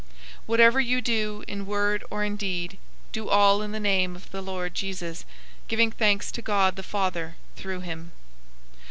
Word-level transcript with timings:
003:017 0.01 0.07
Whatever 0.47 0.79
you 0.79 0.99
do, 0.99 1.43
in 1.47 1.65
word 1.67 2.03
or 2.09 2.23
in 2.23 2.35
deed, 2.35 2.79
do 3.11 3.29
all 3.29 3.61
in 3.61 3.71
the 3.71 3.79
name 3.79 4.15
of 4.15 4.31
the 4.31 4.41
Lord 4.41 4.73
Jesus, 4.73 5.25
giving 5.67 5.91
thanks 5.91 6.31
to 6.31 6.41
God 6.41 6.75
the 6.75 6.81
Father, 6.81 7.35
through 7.55 7.81
him. 7.81 8.11